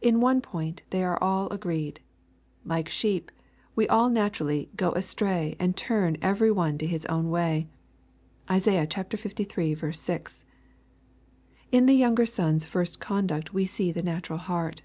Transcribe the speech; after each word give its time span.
In 0.00 0.20
one 0.22 0.40
point 0.40 0.80
only 0.94 1.04
are 1.04 1.22
all 1.22 1.46
agreed. 1.50 2.00
Like 2.64 2.88
sheep, 2.88 3.30
we 3.76 3.86
all 3.86 4.08
naturally 4.08 4.70
"go 4.76 4.92
astray^ 4.92 5.56
and 5.60 5.76
turn 5.76 6.16
every 6.22 6.50
one 6.50 6.78
to 6.78 6.86
his 6.86 7.04
own 7.04 7.28
way." 7.28 7.68
(Isai. 8.48 8.86
liii. 8.88 9.94
6.) 9.94 10.44
In 11.70 11.84
the 11.84 11.92
younger 11.94 12.24
son's 12.24 12.64
first 12.64 12.98
conduct 12.98 13.52
we 13.52 13.66
see 13.66 13.92
the 13.92 14.02
natural 14.02 14.38
heart. 14.38 14.80